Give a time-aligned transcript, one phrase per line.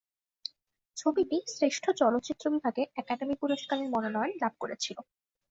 [0.97, 4.97] ছবিটি শ্রেষ্ঠ চলচ্চিত্র বিভাগে একাডেমি পুরস্কারের মনোনয়ন লাভ করেছিল।